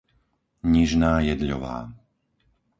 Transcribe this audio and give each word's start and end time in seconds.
Nižná 0.71 1.11
Jedľová 1.29 1.77